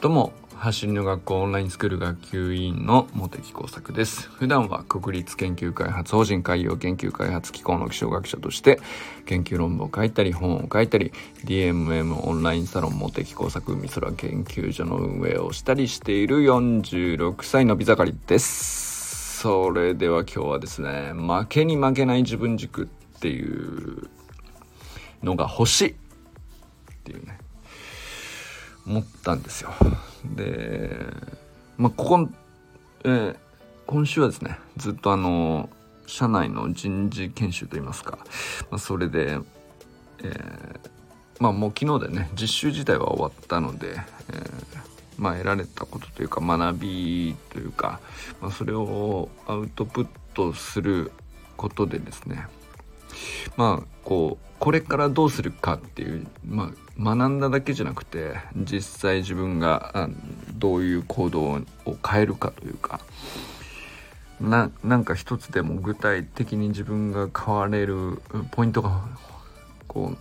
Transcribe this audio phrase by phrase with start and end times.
[0.00, 4.30] どうも走りの学校オンラインスクール学級委員の茂木耕作です。
[4.30, 8.80] 普段は国立研究開発法人海洋研究開発機構の気象学者として
[9.26, 11.12] 研究論文を書いたり本を書いたり
[11.44, 19.40] DMM オンラインサロン茂木工作海空研究所の運営をしたりしている46歳のび盛りです。
[19.40, 22.86] それでは今日はですね負けに負けない自分軸っ
[23.20, 24.08] ていう
[25.22, 25.94] のが欲しいっ
[27.04, 27.39] ていうね。
[28.90, 29.70] 思ったんですよ。
[30.24, 30.90] で、
[31.78, 32.28] まあ、ここ、
[33.04, 33.36] えー、
[33.86, 35.70] 今週はですね、ずっとあの、
[36.06, 38.18] 社内の人事研修といいますか、
[38.68, 39.38] まあ、それで、
[40.22, 40.80] えー、
[41.38, 44.00] まあもう昨日でね、実習自体は終わったので、えー、
[45.16, 48.00] まあ得られたことというか学びというか、
[48.42, 51.12] まあ、それをアウトプットする
[51.56, 52.48] ことでですね、
[53.56, 60.10] まあこうこれからどうするかっていう、まあ、学んだだけじゃなくて実際自分が
[60.54, 61.60] どういう行動を
[62.06, 63.00] 変えるかというか
[64.40, 69.02] ななんか一つでも具体的に自分が変われるポイントが
[69.86, 70.18] こう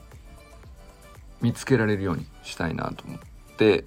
[1.41, 3.19] 見つけられるようにしたいなと思っ
[3.57, 3.85] て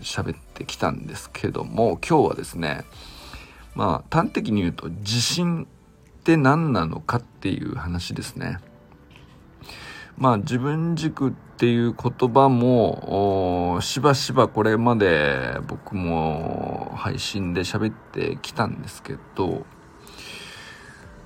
[0.00, 2.84] 喋、えー、ってきたんですけども今日はですね
[3.74, 5.66] まあ端的に言うと自信
[6.26, 8.58] って何なのかっていう話ですね。
[10.16, 19.64] まあ自分軸っていう言葉もしばしばこれまで僕も配信で喋ってきたんですけど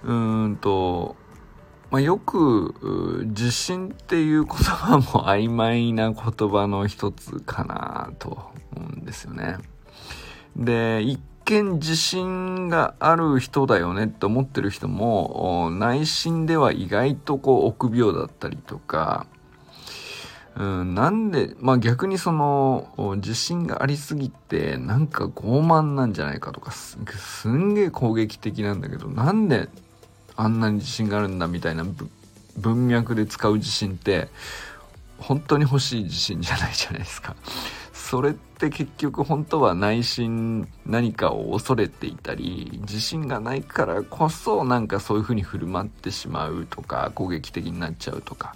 [0.04, 1.16] うーんと、
[1.90, 9.56] まあ、よく自信っていう言葉も曖昧な言葉の一つかなと思うんですよね。
[10.56, 11.18] で一
[11.50, 19.26] 見自信がある人だよねって思ってる人も内心では意外とこう臆病だったりとか、
[20.56, 29.68] うん、なんで、まあ逆にその自信がありすぎてなんか傲慢なんじゃないかとかすすんげえ攻撃的なんだけどなんで
[30.36, 31.84] あんなに自信があるんだみたいな
[32.56, 34.28] 文脈で使う自信って
[35.18, 37.34] 本当に欲しい自信じゃないじゃないですか。
[38.10, 48.54] それって結局本当は内心何かを恐れていたり自信がないからこそなんかそういう風に振る舞ってしまうとか攻撃的になっちゃうとか、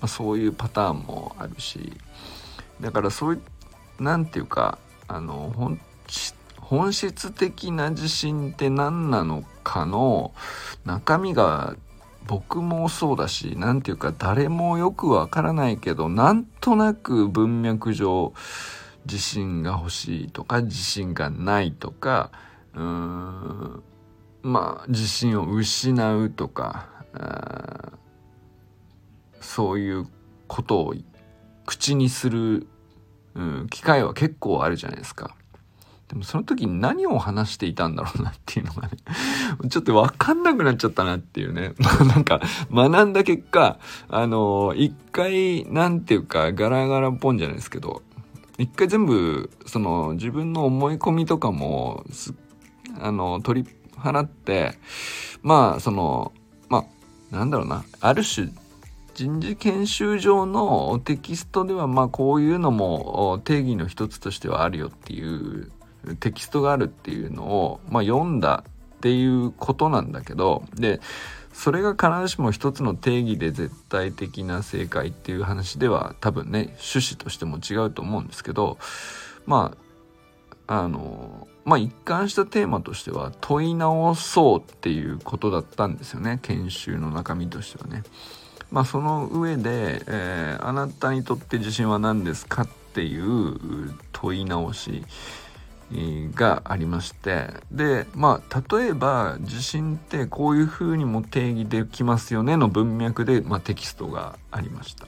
[0.00, 1.92] まあ、そういうパターンもあるし
[2.80, 3.42] だからそういう
[4.00, 5.52] 何て言うかあの
[6.62, 10.32] 本質的な自信って何なのかの
[10.86, 11.76] 中身が
[12.26, 18.32] 僕もそうだし何て言うか誰もよくわからないけどなんとなく文脈上
[19.06, 22.30] 自信が欲しいとか自信がないとか
[22.74, 23.82] うーん
[24.42, 26.88] まあ自信を失うとか
[29.40, 30.06] そういう
[30.46, 30.94] ことを
[31.66, 32.66] 口にする、
[33.34, 35.34] うん、機会は結構あるじゃないですか。
[36.08, 38.98] でもその時に何を話していたんだろうなっていうのがね
[39.70, 41.74] ちょっとわかんなくなっちゃったなっていうね。
[42.06, 42.40] なんか
[42.70, 43.78] 学んだ結果、
[44.08, 48.02] あの一回なんていうかガラガラポンじゃないですけど、
[48.58, 52.04] 一回全部その自分の思い込みとかも
[53.00, 54.74] あの取り払って
[55.42, 56.32] まあその
[56.68, 56.86] ま
[57.32, 57.84] あなんだろうな。
[58.00, 58.48] ある種
[59.14, 65.70] 人事研修上のテキストではまあこういうのも定義の一つとしてはあるよっていう
[66.20, 68.64] テキストがあるっていうのを、まあ、読んだ
[68.96, 71.00] っていうことなんだけどで
[71.54, 78.76] それが必ずしも一つの定義で絶対的な正解っていう話では多分ね趣旨としても違うと思うんですけど
[79.46, 79.76] ま
[80.66, 88.02] ああのまあ一貫したテーマとしては問い直そうっていうことだったんですよね研修の中身としてはね。
[88.70, 95.04] まあその上で、えー、あなたにとって自信は何ですかっていう問い直し
[96.34, 105.06] がありましてでまあ例えば地震ってこういうふうにも定義できますよねの文脈で、まあ、テキストがありました。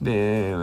[0.00, 0.56] で、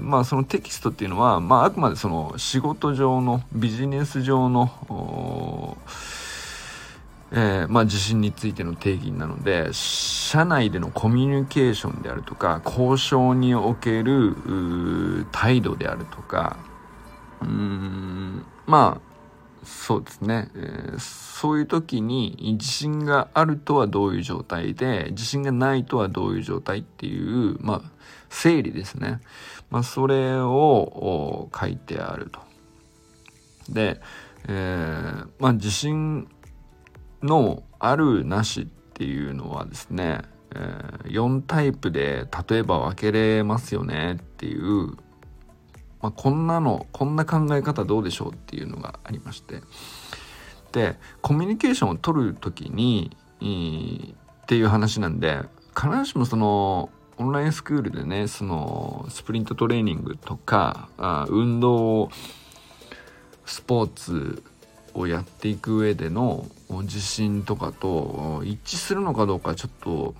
[0.00, 5.76] まあそのテキストっていうのは、まあ、あくまでその仕事上のビジネス上の
[7.34, 14.36] えー、まあ、地震についての定義なので社内でのコミュニケーションであるとか交渉における
[15.32, 16.58] 態度であるとか
[17.40, 19.12] うんまあ
[19.64, 27.90] そうですね、えー、そういう時に自信があるとはどういう状態で自信がないとはどういう状態っていうまあ
[28.28, 29.20] 整理ですね、
[29.70, 32.40] まあ、それを書いてあると。
[33.68, 34.00] で、
[34.48, 36.28] えー、まあ自信
[37.22, 40.22] のあるなしっていうのはですね、
[40.54, 44.96] えー、4タイプで例えば分けれますよねっていう
[46.02, 49.62] まあ、こんなのこんな考え方どうでしょうっていうのがありまして。
[50.72, 53.14] でコミュニケーションを取る時に
[54.42, 55.40] っていう話なんで
[55.76, 62.10] 必ずしもそのオンラインスクールでねそのスプリントトレーニングとかあ運動
[63.44, 64.42] スポーツ
[64.94, 70.14] をやっていく上での自信とかと一致するのかどうかちょっと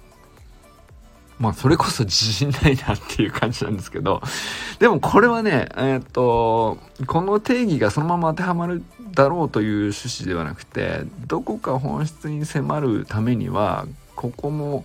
[1.38, 4.22] まあそれこそ自信ないなっていう感じなんですけど
[4.78, 8.82] でもこれはねえっ、とこの定義がそのまま当てはまる
[9.12, 14.84] だろうという趣旨ではなくてどこか本質に迫るためにはここも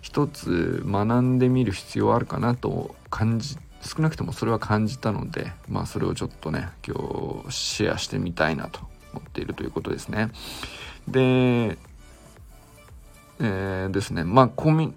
[0.00, 6.96] 一つ学んでみる必要あるかなと感じ少なくともそれは感じたのでまあそれをちょっとね今
[7.46, 8.80] 日シェアしてみたいなと
[9.12, 10.30] 思っているということですね。
[11.08, 11.78] で、
[13.40, 14.92] えー、ですねまあコミ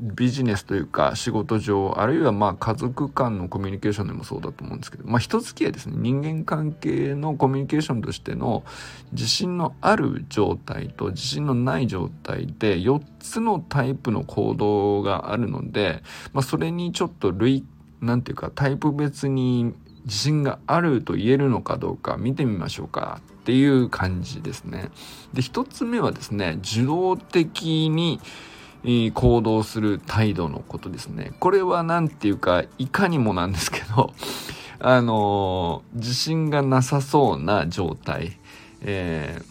[0.00, 8.64] ビジネスというか仕事上あるいはまあ家族間のコミュニケーションでもそうだと思うんですけどまあ人付き合いですね人間関係のコミュニケーションとしての
[9.12, 16.02] 自信のある状態と自信のない状態で4つのタイプの行動があるので、
[16.32, 17.64] まあ、それにちょっと類
[18.00, 19.74] なんていうかタイプ別に
[20.04, 24.90] 自信があると言えるのかどうか見てみましょうかっていう感じですね。
[25.32, 28.20] で1つ目はですね受動的に
[28.82, 31.32] 行動する態度のことですね。
[31.38, 34.12] これは何て言うか、いかにもなんですけど、
[34.80, 38.38] あの、自信がなさそうな状態。
[38.80, 39.44] えー、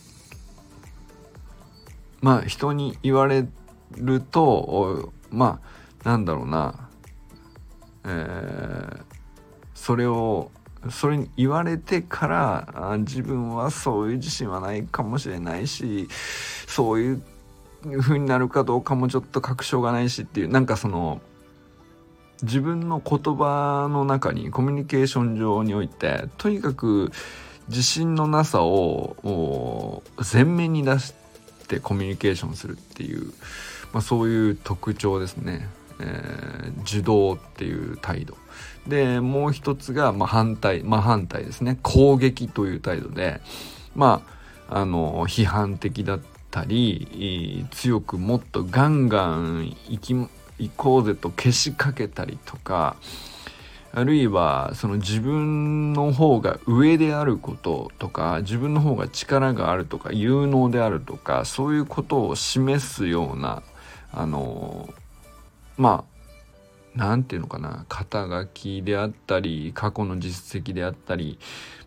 [2.22, 3.48] まあ、人に言われ
[3.96, 5.60] ると、ま
[6.04, 6.90] あ、なんだろうな、
[8.06, 9.02] えー、
[9.76, 10.50] それを、
[10.90, 16.08] それに言われてから自分はそういう自信はないかもしれないし
[16.68, 17.24] そういう
[18.00, 21.22] 風になるかどうかもちょっと確証がないしっていうなんかその
[22.42, 27.12] 自分の言葉の中にコミュニケーション上においてとにかく
[27.68, 30.04] 自信のなさを
[30.34, 31.14] 前面に出し
[31.68, 33.28] てコミュニケーションするっていう、
[33.94, 35.68] まあ、そういう特徴ですね、
[36.00, 38.36] えー、受動っていう態度。
[38.88, 41.78] でもう一つが、まあ、反対まあ反対ですね。
[41.84, 43.42] 攻撃という態度で
[43.96, 44.24] ま
[44.70, 50.30] ああの批判的だったたり強くもっとガンガン行き行
[50.76, 52.96] こうぜとけしかけたりとか
[53.92, 63.64] あるいはその自分の方が上であることとか自分の方が力があるとか有能であるとかそういうことを示すような
[64.12, 64.94] あの
[65.78, 66.20] まあ
[66.96, 71.40] 何て言うのかな肩書きであったり過去の実績であったり、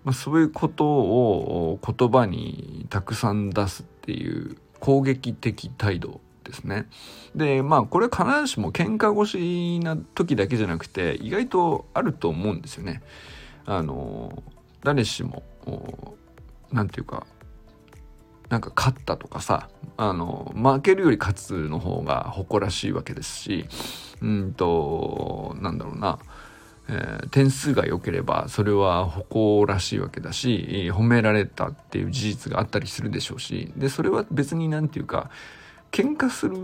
[0.04, 6.87] まあ、そういうことを言葉にたくさん出すっていう攻撃的態度ですね。
[7.34, 13.02] でまあこれ必ずしも喧嘩腰な時だけじゃなくて意外とあると思うんですよね。
[13.64, 14.43] あの
[14.82, 15.44] 誰しも
[16.72, 17.26] 何て言うか
[18.49, 23.66] なんか勝ったとかさあの負けるより勝つの方が誇らしいわけですし
[24.20, 26.19] うんとなんだろうな
[26.88, 35.31] えー、点数が良ければそれは誇らしいわけだし褒められたっていう事実があったりするでしょうしでそれは別に何て言うか
[35.93, 36.56] 喧嘩する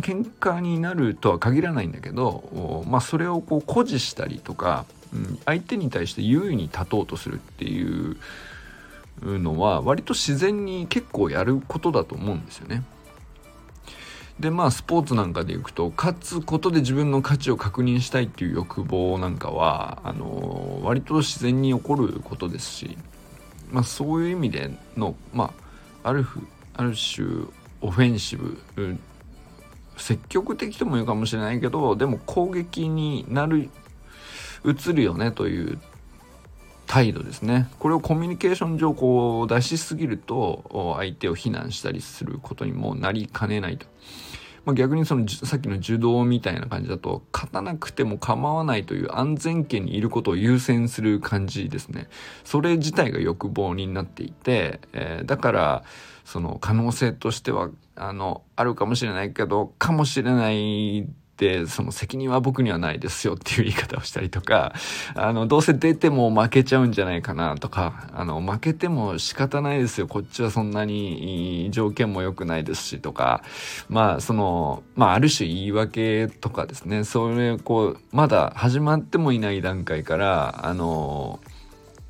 [0.00, 8.16] 喧嘩になるとは限らないんだけど、まあ、それをこう誇示したりとか、うん、相手に対して優位に立とうとするっていう
[9.22, 12.82] のは割と自然に結構やることだと思うんですよね。
[14.40, 22.98] でまあスポーツなんかでいくと勝つことで自分の価値を確認したいっていう欲望なんかはあの割と自然に起こることですし、
[23.70, 25.52] まあ、そういう意味での、ま
[26.02, 26.26] あ、ある
[26.74, 27.26] ある種
[27.80, 29.00] オフェンシブうん
[29.96, 33.70] 積極的とも言うかもしれないけどでも攻撃になる
[34.64, 35.78] 移るよねという
[36.86, 43.86] 態度ですねこれをコミュニケーション上こう出しすぎると相手を非難したりすることにもなりかねないと。
[44.66, 52.08] まあ、逆にそのさっきの受動みたいな感じだと勝たなくても構わないという安全圏にいることを優先する感じですね。
[52.42, 55.84] それ自体が欲望になっていて、えー、だから
[56.24, 61.06] その可能性としてはあのあるかもしれないけどかもしれない
[61.66, 64.74] その責任は僕にはないですよっていう言い方をしたりとか
[65.14, 70.06] あのどうせ出ても負けちゃうんじゃないかなとかあの負けても仕方ないですよ。
[70.06, 73.42] こっちはそんなに条件も良くないですしとか。
[73.88, 77.04] まあそのまあある種言い訳とかですね。
[77.04, 81.40] それこうまだ始まってもいない段階からあの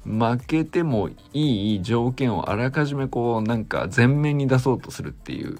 [0.06, 5.58] 負けてもいい条件をあらかじめこうなんか前面に出そうとするっていう、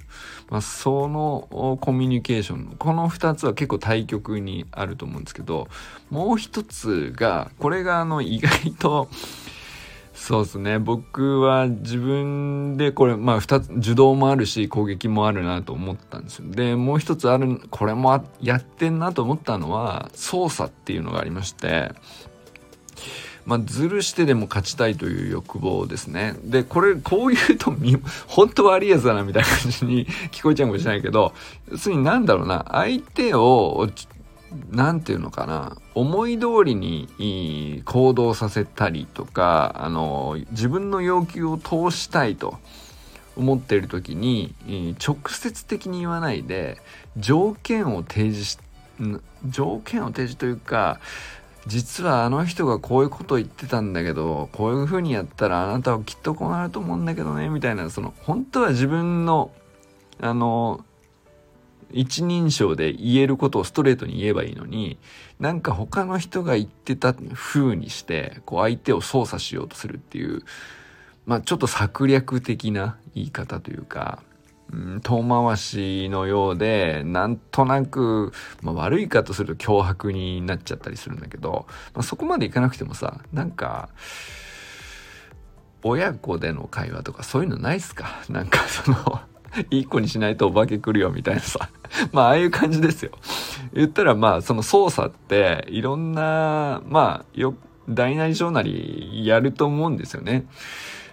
[0.49, 5.69] まあ、そのコミュニケーションこの2つは結構対極にあると思うんですけど
[6.11, 9.09] もう一つがこれがあの意外と
[10.17, 10.79] そうですね。
[10.79, 16.51] 僕は自分でこれまあ2つ受動もあるし攻撃もあるなと思ったんですよ。
[16.51, 21.93] でもう一つあるこれもやってんなと思ったのは操作っていうのがありまして
[23.47, 26.35] まあ、ずるしてでも勝ちたいという欲望ですね。
[26.43, 27.73] で、これ、こう言うと、
[28.27, 31.33] 本当悪いやつだな、みたいな感じに聞こえちゃうかもしれないけど、
[31.71, 33.89] 要するになんだろうな、相手を、
[34.71, 42.59] なんていうのかな、思い通りに行動させたりとか、あの、自分の要求を通したいと。
[43.37, 44.55] 思っている時に
[45.07, 46.79] 直接的に言わないで
[47.19, 48.59] 条件を提示し
[49.47, 51.01] 条件を提示というか
[51.67, 59.51] 実はあの人がこういうこと言ってたんだけどこういう風にやったらあなたはきっとこうなると思うんだけどねみたいなその本当は自分の
[60.21, 60.85] あの
[61.93, 64.99] 一人称で言えることをストレートに言えばいいのに
[65.39, 70.43] なんか他の人が言ってた風にしてこう相手を操作しようとするっていう
[71.27, 74.23] まあちょっと策略的な言い方というか
[74.73, 78.33] うん、遠回しのようでなんとなく、
[78.63, 83.89] まあ、悪いかとすると脅迫になっちゃったりするんだけど、まあ、そこまでいかなくてもさなんか
[85.83, 88.07] 親子での会話とかそういうのないっすか？
[88.29, 89.21] なんかその
[89.71, 91.69] いい子にしないとお化け来るよみたいなさ。
[92.13, 93.13] まあああいう感じですよ。
[93.73, 97.55] 言ったらまあその操作っていろんなまあよ
[97.89, 100.47] 大なり小なりやると思うんですよね。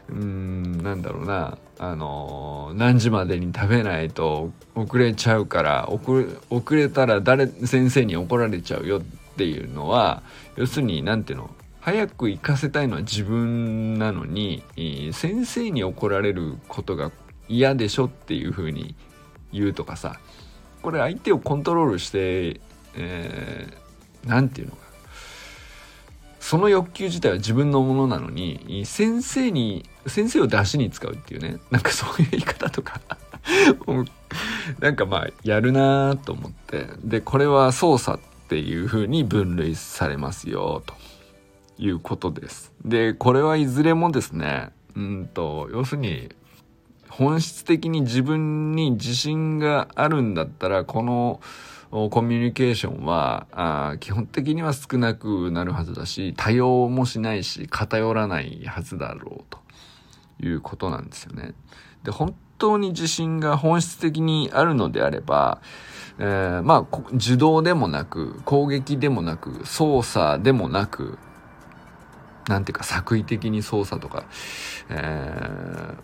[0.09, 1.57] うんなんだろうな。
[1.79, 9.01] あの何時までに食べないと遅れちゃうから遅れたら誰先生に怒られちゃうよっ
[9.35, 10.21] ていうのは
[10.55, 11.49] 要するに何ていうの？
[11.81, 14.63] 早く行かせたいのは自分なのに
[15.11, 17.11] 先生に怒られることが
[17.49, 18.95] 嫌でしょっていうふうに
[19.51, 20.19] 言うとかさ
[20.81, 22.61] これ相手をコントロールして
[22.95, 24.83] 何、えー、て言うのか。
[26.39, 31.57] その欲求自体は自分のものなのに先生に先生を出しに使うっていうね。
[31.71, 32.99] なんかそういう言い方とか。
[34.79, 36.87] なんかまあやるなと思って。
[37.03, 40.93] でこれは操作っていう風に分類されますよと
[41.77, 42.71] いうことです。
[42.85, 46.29] でこれはいずれもですねうんと要するに
[47.09, 51.41] 本質的に自分に自信があるんだったらこの
[52.09, 59.62] コミュニケーションはあ基本的には少なくなるはずだし多様もしないし偏らないはずだろうと。
[60.43, 61.53] いうことなんですよね。
[62.03, 65.61] で本当に自信が本質的にあるのであれば、
[66.19, 71.17] えー、まあ受動でもなく攻撃でもなく操作でもなく
[72.47, 74.25] なんていうか作為的に操作とか、
[74.89, 75.95] え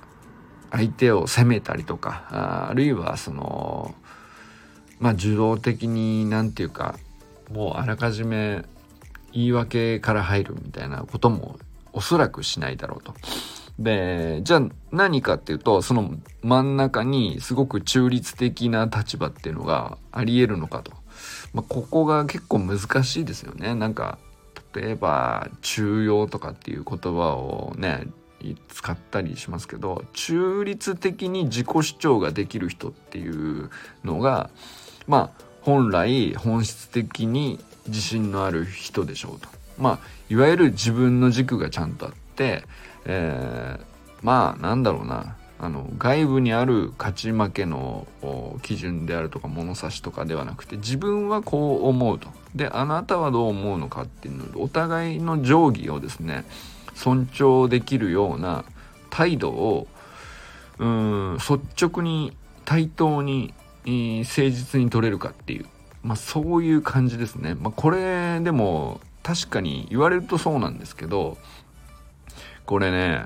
[0.71, 3.93] ー、相手を責めたりとかあるいはその
[4.99, 6.97] まあ受動的に何て言うか
[7.51, 8.63] もうあらかじめ
[9.31, 11.59] 言い訳から入るみたいなことも
[11.93, 13.13] おそらくしないだろうと。
[13.79, 20.91] で、じゃあ何かっていうと、その真ん中にすごく中立的な立場っていうのがあり得るのかと。
[21.53, 23.73] まあ、ここが結構難しいですよね。
[23.75, 24.19] なんか、
[24.75, 28.07] 例えば、中庸とかっていう言葉をね、
[28.69, 33.69] 使ったりしますけど、中立的に自己主張ができる人っていう
[34.03, 34.49] のが、
[35.07, 39.49] まあ本来本質的に自信のある人でしょうと。
[39.77, 42.63] まあいわゆる自分の軸がちゃんとあって、
[43.05, 43.83] えー、
[44.21, 45.35] まあなんだろうな。
[45.61, 48.07] あの外部にある勝ち負けの
[48.61, 52.29] 基準であるとか物差しとかではなくて自分はこう思うと。
[52.55, 56.45] であなたはどう思うのかっていうのお互いの定規をですね
[56.95, 58.63] 尊重できるような
[59.09, 59.87] 態度を
[60.77, 63.53] うん率直に対等に
[63.85, 65.65] 誠実に取れるかっていう、
[66.03, 67.55] まあ、そういう感じですね。
[67.55, 71.37] まあ、これでも確かに言われるとそうなんですけど
[72.69, 73.23] これね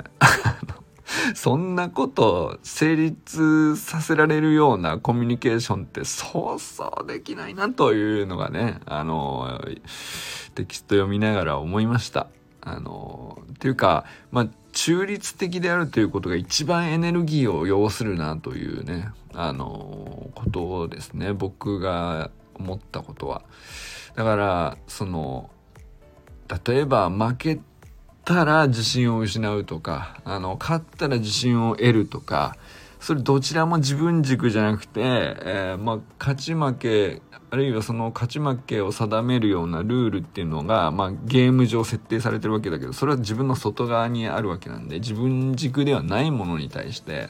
[1.35, 9.59] そんなこと成立させられるようなコミュニケーションってそうそうできないなというのがねあの
[10.55, 12.27] テキスト読みながら思いました。
[12.61, 23.41] あのっていうかまあ中立的であるということが一番エネルギーを要するなというねあのことですね僕が思ったことは
[24.15, 25.49] だからその
[26.65, 27.72] 例えば負けて
[28.25, 32.55] たら自信を失うとかあの勝ったら自信を得るとか
[32.99, 47.29] それどちらも自分軸じゃなくて、えー、まあ、勝ち負けあるいはその勝ち負けを定めるようなルールっていうのが、まあ、ゲーム上設定されてるわけだけどそれは自分の外側にあるわけなんで自分軸ではないものに対して、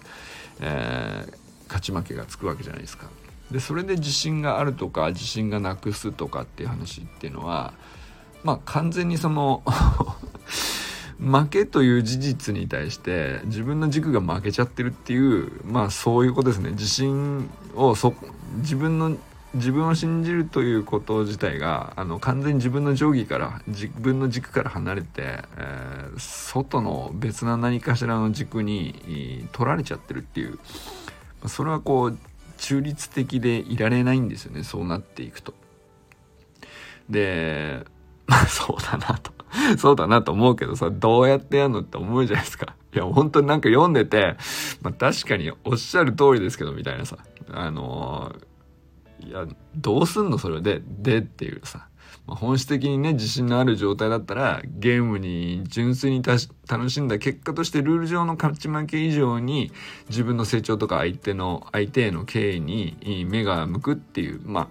[0.62, 3.08] えー、勝ち負けがつくわけじゃないですか。
[3.52, 7.74] でそれで自信があるとか自信がなくすとかっていう話っていうのは
[8.44, 9.64] まあ完全にその
[11.20, 18.14] 負けという事実に対して自分の軸が負けちゃってるっていうまあそういうことですね自信をそ
[18.58, 19.18] 自分の
[19.54, 25.08] 自分を信じるということ自体があの完全に自分の定規から自分の軸から離れて、
[25.58, 30.58] えー、外の別な何かしらの軸に取られちゃってるっていう
[31.48, 32.18] それはこう
[32.58, 35.54] 中立的でいられないんですよねそうなっていくと。
[37.10, 37.86] で
[38.34, 39.32] まあそうだなと
[39.78, 42.76] そうだなと思うけどさ、どうやってやんのって思うじゃないですか。
[42.94, 44.36] いや、本当になんか読んでて、
[44.82, 47.18] まあ確かにおっしゃる通りですけど、みたいなさ。
[47.52, 50.38] あのー、いや、どうすんの？
[50.38, 51.88] それで、でっていうさ。
[52.26, 59.72] まあ、本質的にね、自信のある状態だったら、ゲームに純粋に楽しんだ結果としてルール上の勝ち負け以上に、
[60.10, 64.68] 自分の成長とか相手の、相手への敬意に目が向くっていう、まあ、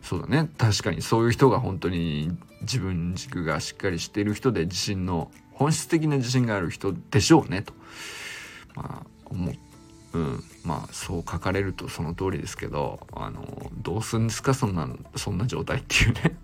[0.00, 0.48] そうだね。
[0.58, 7.72] 確かにそういう人が本当に自分軸がしっかりしている人で自信の本質的な自信がある人でしょうねと、
[8.74, 9.54] まあ、思う。
[10.14, 16.36] うん、まあそう書かれるとその通りですけどあのどうすんですかそんなそんな状態っていうね。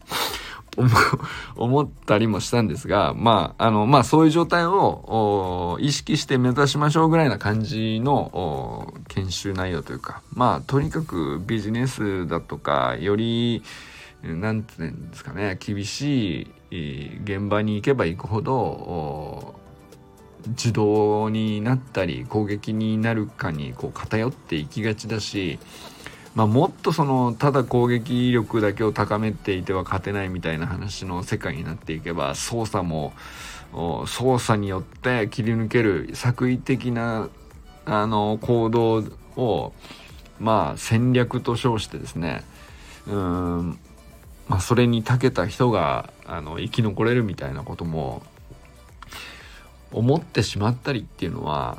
[1.57, 13.63] 思ったりもしたんですがまああのまあそういう状態を意識して目指しましょうぐらいな感じの研修内容というかまあとにかくビジネスだとかより
[14.23, 19.55] なんて言うんですかね厳しい現場に行けば行くほど
[20.49, 25.59] 自動になったり攻撃になるかにこう偏っていきがちだし、
[26.35, 33.13] まあ、もっとそのただ攻撃力だけを高めていては勝てないみたいな話の世界になっていけば操作も
[34.07, 37.29] 操作によって切り抜ける作為的な
[37.85, 39.05] あの行動
[39.37, 39.73] を
[40.41, 42.45] まあ戦略と称してですね
[43.07, 43.79] うん
[44.49, 48.23] まあ、それに長けた人があの生き残れるみたいなことも
[49.93, 51.79] 思ってしまったりっていうのは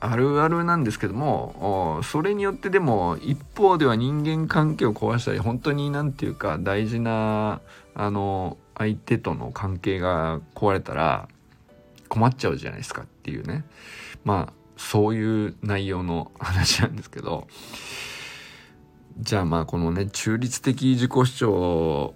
[0.00, 7.60] あるあるなんですけどもそれによってでも一方では人間関係を壊したり本当に何て言うか大事な
[7.94, 11.28] あの相手との関係が壊れたら
[12.08, 13.64] 困っちゃうじゃないですかっていうね。
[14.24, 17.46] まあそういう内容の話なんですけど
[19.18, 22.14] じゃあまあこのね中立的自己主張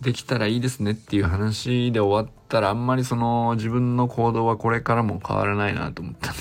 [0.00, 6.40] できたらいいですねっていう話で終わったらあんまりその自分の行動はこれからも変わらないなと思ったんで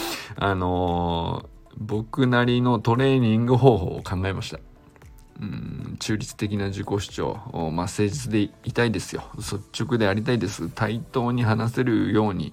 [0.36, 4.60] あのー、僕なりのトレーニング方法を考えました。
[5.40, 9.24] うん、中立的な自己主張、まあ、誠実でいたいですよ。
[9.38, 10.68] 率直でありたいです。
[10.68, 12.52] 対等に話せるように、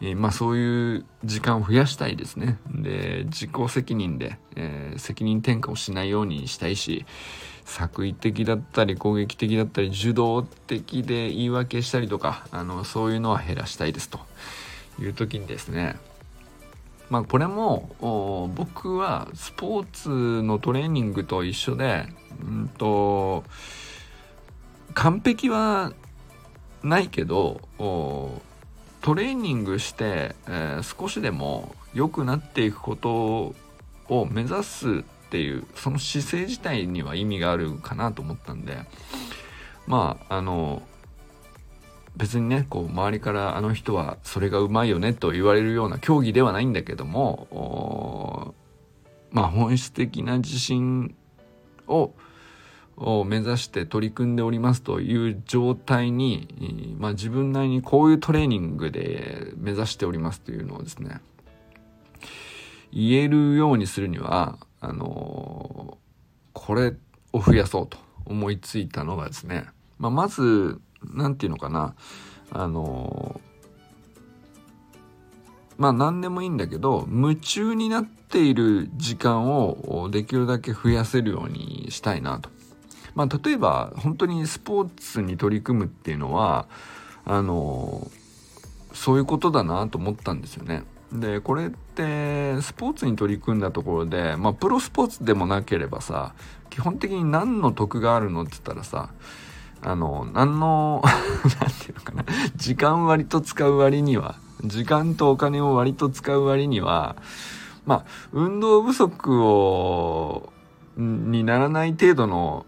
[0.00, 2.58] えー、まあそういう時間を増やしたいですね。
[2.70, 7.04] で、自己責任で、えー、責任転嫁をしないようにしたいし、
[7.64, 14.20] 作為的だったり攻撃的だったり受動的で言い訳したりとか、あの、そういうのは減らしたいですと
[15.00, 15.96] いう時にですね、
[17.10, 22.06] まあこれも僕はスポーツのトレーニングと一緒で、
[22.40, 23.44] うんと、
[24.94, 25.92] 完璧は
[26.82, 27.60] ないけど、
[29.08, 33.54] トレーニングして、えー、少しでも良くなっていくこと
[34.10, 38.76] を目指すっていうその姿勢自体には意味があるかなと思ったんで
[39.86, 40.82] まああの
[42.18, 48.54] 別にねこう周りからあの人はそれがうまいよねと言われるような競技ではないんだけども
[49.30, 51.14] まあ本質的な自信
[51.86, 52.12] を
[53.00, 61.20] を目指して取り組んでおりますという状態に、まあ、自分なりにこういうトレーニングで目指しておりますというのをですね
[62.92, 65.98] 言えるようにするにはあの
[66.52, 66.94] これ
[67.32, 69.66] を増やそうと思いついたのがですね、
[69.98, 71.94] まあ、まず何て言うのかな
[72.50, 73.40] あの
[75.76, 82.57] まあ何でもいいんだけど夢中になっている時間をできるだけ増やせるようにしたいなと。
[83.18, 86.68] まあ、例えば本当にスポーツに取り組むっていうのは
[87.24, 88.08] あの
[88.92, 90.84] そういうことだなと思ったんですよね。
[91.12, 96.32] でこれってスポーツに取り組んだところでまあプロスポーツでもなければさ
[96.70, 99.10] 基本的に何の得があるのって言ったらさ
[99.82, 101.02] あの何の
[101.42, 107.16] 何て言うのかな時間割と使う割には時間とお金を割と使う割には
[107.84, 110.52] まあ運動不足を
[110.98, 112.66] にならない程度の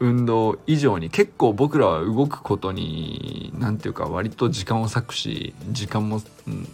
[0.00, 6.68] 運動以上に結構僕らは動くことに何ていうか割と時間を割くし時間も、うん、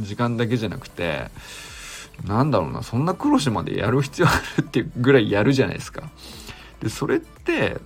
[0.00, 1.28] 時間だけじゃなくて
[2.26, 6.10] なんだろうなそんな苦労してまでやる必要あるっていうぐらいやるじゃないですか。
[6.80, 7.78] でそれって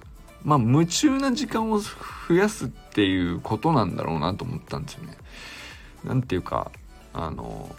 [0.42, 5.16] まあ夢中な時間を増やすっていうことなんだろうなと思ったんですよね。
[6.04, 6.72] なんていうか
[7.14, 7.74] あの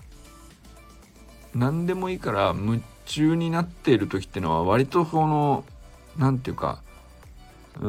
[1.53, 5.65] 何でもいいから夢中になっている時ってのは割とこの
[6.17, 6.81] 何ていうか
[7.79, 7.87] うー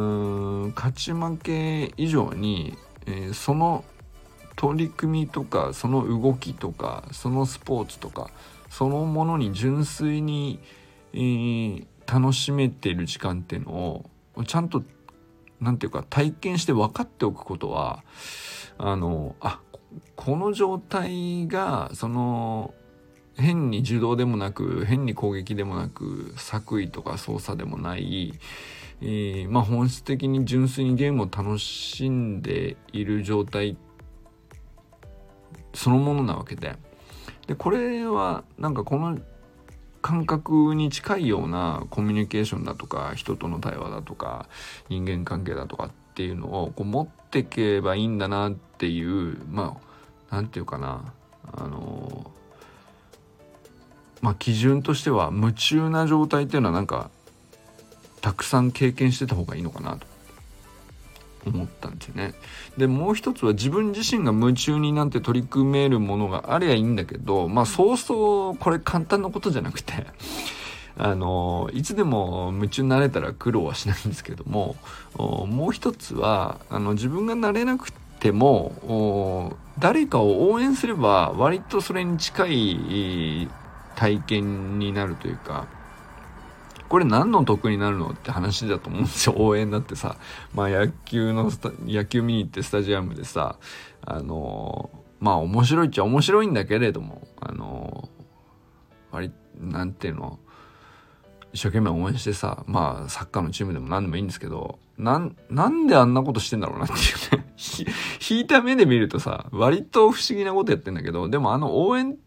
[0.69, 3.85] ん勝ち負け以上に、えー、その
[4.57, 8.31] 取り組みとかその動きとかそのスポーツとか
[8.71, 10.61] そのものに純粋に、
[11.13, 13.73] えー、楽しめている時間っていうの
[14.37, 14.83] をちゃんと
[15.61, 18.05] 何て言うか体験して分かっておくことは
[18.79, 19.61] あのあ
[20.17, 22.75] この状態がその
[23.37, 28.39] 変に受動でもなく変に攻撃でもなく作為とか操作でもない
[29.01, 33.77] えー、まあ、本質的に純粋にゲームを楽しんでいる状態
[35.75, 36.77] そのものなわけで。
[37.47, 39.19] でこれはなんかこの
[40.01, 44.49] 感覚に近いようなコミュニケーションだとか人との対話だとか
[44.89, 49.77] 人間関係だとかっていうのをこう持っていけばいいんだなっていうま
[50.31, 51.13] あ何て言うかな
[51.53, 52.31] あの
[54.25, 57.11] まあ基準としては夢中な状態っていうのはなんか
[58.23, 60.07] たくさん経験してた方がいいのかなと
[61.45, 62.33] 思ったんですよね。
[62.79, 70.07] でもう一つは自分自身が夢中になって取り組めるものがありゃいいんだけどまあそうそうこれ簡単なことじゃなくて
[70.97, 74.77] あのいつでも夢中になれたら苦労はしないんですけども
[75.19, 83.49] もう一つはあの自分がなれなくても誰かを応援すれば割とそれに近い
[83.97, 85.67] 体験になるというか
[86.89, 89.35] これ何の得になるのって話だと思うんですよ。
[89.39, 90.17] 応援だってさ
[90.55, 91.51] まあ野球の
[91.87, 93.57] 野球見に行ってスタジアムでさ
[94.05, 98.09] あのまあ面白いっちゃ面白いんだけれどもあの
[99.11, 100.39] 割なんていうの
[101.53, 107.55] 一生懸命応援してさまあサッカーのチームでも何でもいいんですけどなんなんであんなことしてんだろうなっていうね。
[108.31, 112.23] 引いた目で見るとさ割と不思議なことやってんだけどでもあの応援って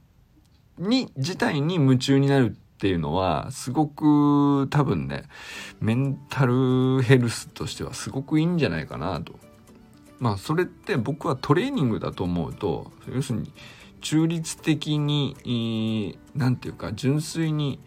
[0.77, 5.23] に自体に夢中になるっていうのはすごく多分ね
[5.79, 9.33] メンタルヘルスとしてはすごくいいんじゃないかなと。
[10.19, 13.51] まあそれって僕はトレーニングだと思うと要するに
[14.01, 17.79] 中立的に何て言うか純粋に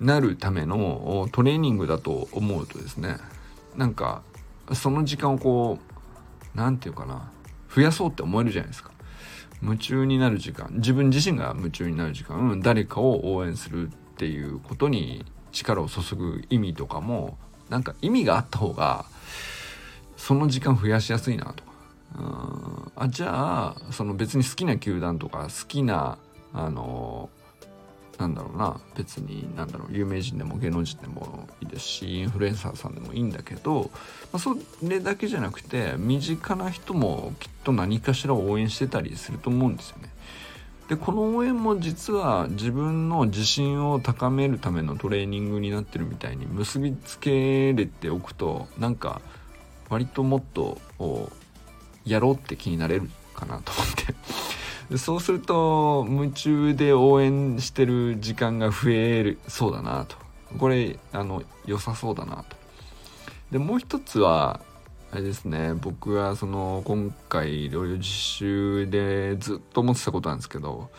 [0.00, 3.16] なるためのトレーニングだと思うとですね
[3.76, 4.22] なんか
[4.72, 7.30] その時間をこう何て言うかな
[7.74, 8.90] 増やそうって思えるじゃないですか。
[9.62, 10.68] 夢中になる時間。
[10.74, 12.60] 自分自身が夢中になる時間。
[12.60, 19.04] 誰かを応援するっていうことに力を注ぐ意味とかもなんか意味があった方が
[20.16, 21.64] その時間増やしやすいなと。
[21.64, 26.18] かあじゃあその別に好きな球団とか好きな
[26.52, 27.30] あの
[28.18, 33.90] なんだろうな別になんだろう有名人でも芸能人でもいいですしインフルエンサーさんでもいいんだけど、
[34.32, 40.10] まあ、それだけじゃなくて身近な人もきっと何かしら応援してたりすると思うんですよね。
[40.88, 49.20] でこの応援も実は自分の自信を高めるためのトレーニングになってるみたいに結びつけれておくとなんか
[49.90, 50.78] 割ともっと
[52.06, 54.14] やろうって気になれるかなと思って
[54.96, 60.16] そうすると夢中で応援してる時間が増えるそうだなと。
[60.58, 62.56] これあの良さそうだなと。
[63.50, 64.60] でもう一つは
[65.10, 65.74] あれですね。
[65.74, 70.90] 僕はその今回療養実習でずっと思ってたことなんですけど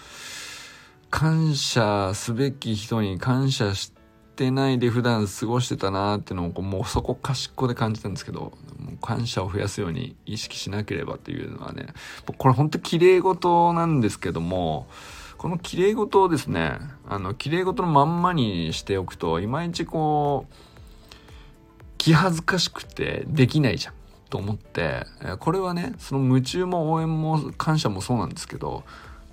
[1.10, 3.99] 感謝すべき人に感謝して
[4.52, 11.88] ないで普段過ごしてたなっていうのをもうそこかしっこで感じたんですけどもう感謝を増やすように意識しなければっていうのはね
[12.38, 14.88] これほんと綺麗事なんですけども
[15.38, 20.54] この綺麗事をですねあの綺麗事のまんまにしておくといまいちこう
[21.98, 23.94] 気恥ずかしくてできないじゃん
[24.30, 25.06] と思って
[25.40, 28.84] これはねその夢中も応援も感謝もそうなんですけど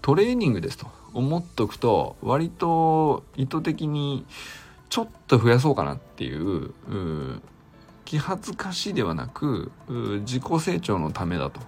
[0.02, 4.26] トレーニングですと思っておくと割と意図的に
[4.88, 7.42] ちょっと増やそうかなっていうう
[8.04, 9.72] 気恥ずかしいではなく
[10.20, 11.60] 自己成長のためだと。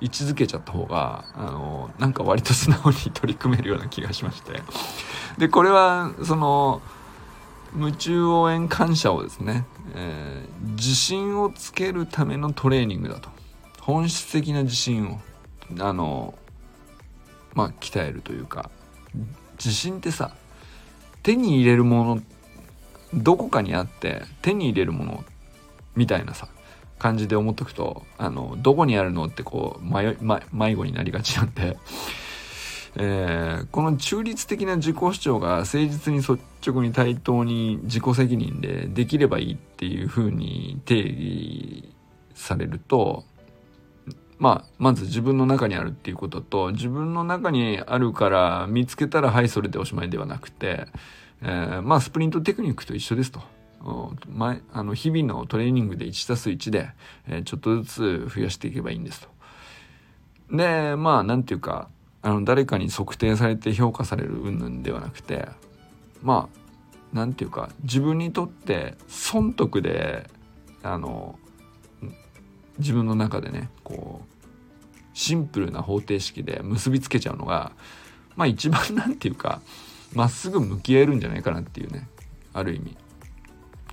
[0.00, 4.60] 位置づけちゃった方があのなんか割と素直に取り組めるような気がしまして。
[5.38, 6.82] でこれはその
[7.74, 13.30] 夢中応援感謝をですね、えー、自信をつけるためのトレーニングだと。
[13.80, 15.20] 本質的な自信を
[15.80, 16.34] あの
[17.54, 18.70] まあ鍛えるというか。
[19.58, 20.32] 自信ってさ
[21.22, 22.35] 手に入れるものって
[23.14, 25.24] どこかにあって手に入れるもの
[25.94, 26.48] みたいなさ
[26.98, 30.16] 感じで思っとくとあのどこにあるのってこう迷
[30.52, 31.76] 迷子になりがちなんで、
[32.96, 41.94] えー、この中立的な自己主張が誠実に率直に対等に自己責任でできればいいっていうふうに定義
[42.34, 43.24] されると
[44.38, 50.86] まあ、まず自分の中にあるっていうことと、自分の中にあるから見つけたらはい、それでおしまいではなくて、
[51.42, 53.40] えー、まあ、スプリントテクニックと一緒ですと。
[54.28, 56.90] 前あの日々のトレーニングで1たす1で、
[57.28, 60.56] えー、ちょっとずつ増やしていけばいいんですと。
[60.56, 61.88] で、まあ、なんていうか、
[62.22, 65.48] あの、誰かに測定されて評価される云々ではなくて、
[66.22, 66.48] ま
[67.12, 70.28] あ、なんていうか、自分にとって損得で、
[70.82, 71.38] あの、
[72.78, 77.72] 自分の中でねこうシンプルな方程式で結びつけちゃうのが
[78.36, 79.60] まあ一番なんていうか
[80.16, 82.08] まっすぐ向き合えるんじゃないかなっていうね
[82.54, 82.96] ある意味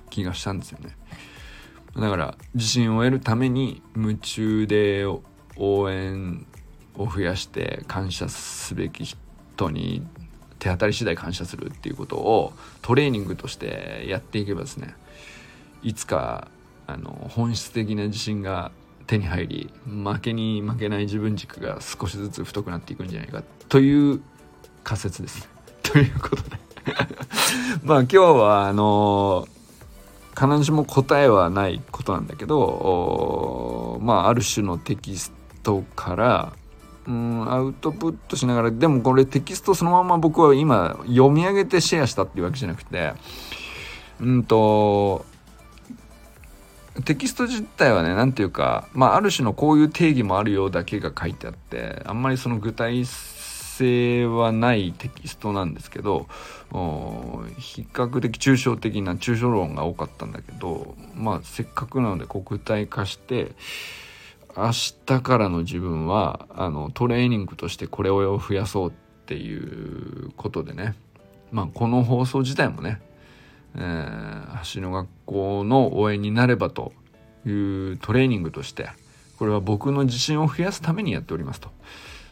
[0.08, 0.96] 気がしたんですよね
[1.94, 5.04] だから自信を得るために夢中で
[5.56, 6.46] 応援
[6.96, 10.02] を増やして感謝すべき人に
[10.58, 14.94] 手当たり次第感謝するっていうことをトレーニングとしてやっていけばですね
[15.82, 16.48] いつか
[16.86, 18.72] あの本質的な自信が
[19.06, 24.22] 手に入り負けに負けない自分軸が少しずつ太くなっていくんじゃないかという
[24.82, 25.53] 仮説ですね。
[25.84, 26.64] ということで。
[27.82, 29.48] まあ今日はあの
[30.38, 36.52] 必ずしも答えはないことなんだけどまあある種のテキストから
[37.06, 43.12] うんアウトプットしながらでもこれテキストそのまま僕は今読み上げてシェアしたっていうわけじゃなくて
[44.20, 45.24] うんと
[47.04, 53.33] テキスト自体はね何ていうか、まあ、ある種のこういう定義もあるようだけが書いてあってあんまりその具体性
[53.76, 56.26] 性はないテキストなんですけど
[57.58, 63.52] 比較的抽象的な抽象論が多かったんだけどまあせっかくなのでこう具体化して
[64.56, 64.70] 明
[65.06, 68.92] 日からの自分はあのトレーニングとしてこれを増やそうっ
[69.26, 70.94] ていうことでね
[71.50, 73.00] まあこの放送自体もね
[73.76, 76.92] えー、橋の学校の応援になればと
[77.46, 78.88] いうトレーニングとして
[79.38, 81.70] これは僕の自信を増やすためにやっておりますと。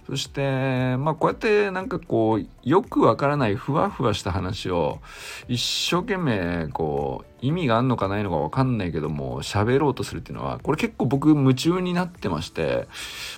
[0.06, 5.00] そして、まあこうやってなんかこう、よくわからないふわふわした話を
[5.48, 12.88] 一生懸命こう、意味があんのかないのかわかんないけども喋ろうとするっていうのは、これ結構僕夢中になってまして、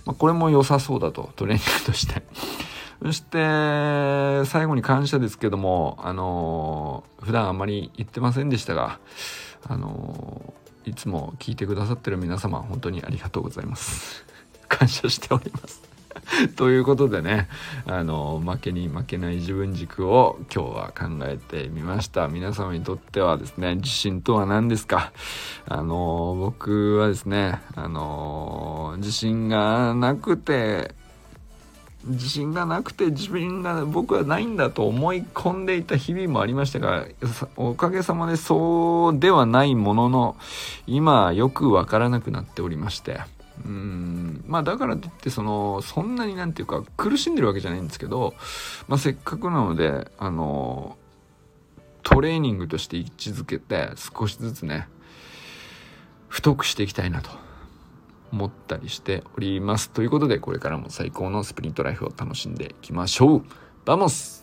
[0.07, 2.22] まあこれも良さそうだと、トレーニングとして。
[3.03, 8.98] そして、最後に感謝ですけども、あのー、普段あんまり言ってませんでしたが、
[9.68, 14.24] あのー、いつも聞いてくださってる皆様、本当にありがとうございます。
[14.68, 15.94] 感謝しております。
[16.57, 17.48] ということでね、
[17.87, 22.29] あの、負けに負けない自分軸を今日は考えてみました。
[22.29, 25.12] 皆様にとってはですね、自信とは何ですか？
[25.68, 30.94] あの、僕はですね、あの、自信がなくて、
[32.07, 37.07] 自信がなくて自分が僕はないんだと思い込んでいた日々もありましたが
[37.57, 40.37] おかげさまでそうではないものの
[40.87, 43.20] 今よくわからなくなっておりまして
[43.64, 48.35] うんまあだからといってそのそんなになんていうか苦しんでるわけじゃないんですけど、
[48.88, 50.97] まあ、せっかくなのであの
[52.03, 54.88] トレーニングとして位置づけて少しずつね
[56.29, 57.31] 太くしていきたいなと
[58.33, 59.90] 思ったりしております。
[59.90, 63.45] ということで、これからも最高のスプリントライフを楽しんでいきましょう。
[63.85, 64.43] バモス